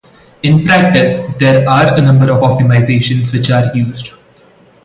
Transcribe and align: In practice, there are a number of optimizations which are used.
In 0.41 0.65
practice, 0.65 1.35
there 1.37 1.63
are 1.69 1.93
a 1.93 2.01
number 2.01 2.31
of 2.31 2.41
optimizations 2.41 3.31
which 3.31 3.51
are 3.51 3.71
used. 3.77 4.09